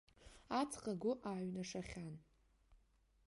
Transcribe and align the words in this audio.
Аҵх 0.59 0.83
агәы 0.91 1.11
ааҩнашахьан. 1.29 2.13